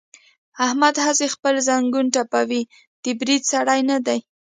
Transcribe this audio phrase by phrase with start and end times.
[0.65, 2.61] احمد هسې خپل زنګون ټپوي،
[3.03, 4.19] د برید سړی نه دی.